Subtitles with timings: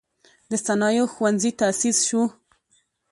[0.49, 2.21] د صنایعو ښوونځی تأسیس شو.